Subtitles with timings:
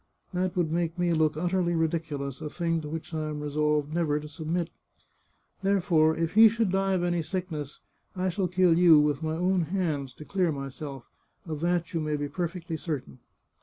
[0.33, 4.19] That would make me look utterly ridiculous, a thing to which I am resolved never
[4.19, 4.71] to sub mit.
[5.61, 7.81] Therefore, if he should die of any sickness,
[8.15, 11.05] I shall kill you with my own hands to clear myself;
[11.45, 13.19] of that you may be perfectly certain."